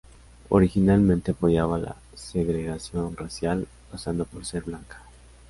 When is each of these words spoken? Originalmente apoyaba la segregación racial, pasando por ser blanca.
Originalmente 0.49 1.29
apoyaba 1.29 1.77
la 1.77 1.95
segregación 2.15 3.15
racial, 3.15 3.67
pasando 3.91 4.25
por 4.25 4.43
ser 4.47 4.63
blanca. 4.63 4.99